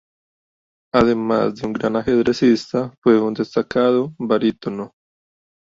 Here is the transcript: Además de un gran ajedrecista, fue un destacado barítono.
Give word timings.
Además 0.95 1.53
de 1.53 1.67
un 1.67 1.73
gran 1.73 1.95
ajedrecista, 1.95 2.91
fue 3.03 3.21
un 3.21 3.35
destacado 3.35 4.15
barítono. 4.17 4.93